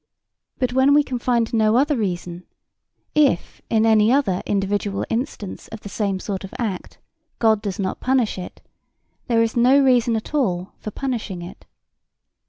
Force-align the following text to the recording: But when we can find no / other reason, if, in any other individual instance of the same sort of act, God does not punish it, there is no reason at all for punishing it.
But 0.57 0.73
when 0.73 0.95
we 0.95 1.03
can 1.03 1.19
find 1.19 1.53
no 1.53 1.75
/ 1.75 1.77
other 1.77 1.95
reason, 1.95 2.47
if, 3.13 3.61
in 3.69 3.85
any 3.85 4.11
other 4.11 4.41
individual 4.47 5.05
instance 5.11 5.67
of 5.67 5.81
the 5.81 5.89
same 5.89 6.19
sort 6.19 6.43
of 6.43 6.55
act, 6.57 6.97
God 7.37 7.61
does 7.61 7.77
not 7.77 7.99
punish 7.99 8.39
it, 8.39 8.63
there 9.27 9.43
is 9.43 9.55
no 9.55 9.77
reason 9.79 10.15
at 10.15 10.33
all 10.33 10.71
for 10.79 10.89
punishing 10.89 11.43
it. 11.43 11.67